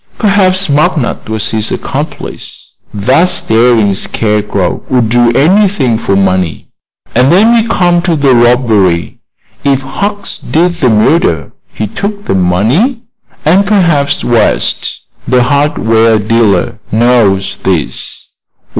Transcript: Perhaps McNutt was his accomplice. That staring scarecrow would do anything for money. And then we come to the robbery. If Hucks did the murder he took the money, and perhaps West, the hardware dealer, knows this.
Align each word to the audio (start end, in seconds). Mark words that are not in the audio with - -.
Perhaps 0.17 0.67
McNutt 0.67 1.29
was 1.29 1.51
his 1.51 1.71
accomplice. 1.71 2.71
That 2.91 3.29
staring 3.29 3.93
scarecrow 3.93 4.81
would 4.89 5.09
do 5.09 5.29
anything 5.37 5.99
for 5.99 6.15
money. 6.15 6.69
And 7.13 7.31
then 7.31 7.53
we 7.53 7.67
come 7.69 8.01
to 8.01 8.15
the 8.15 8.33
robbery. 8.33 9.19
If 9.63 9.81
Hucks 9.81 10.39
did 10.39 10.73
the 10.81 10.89
murder 10.89 11.51
he 11.71 11.85
took 11.85 12.25
the 12.25 12.33
money, 12.33 13.03
and 13.45 13.63
perhaps 13.63 14.23
West, 14.23 15.01
the 15.27 15.43
hardware 15.43 16.17
dealer, 16.17 16.79
knows 16.91 17.57
this. 17.61 18.27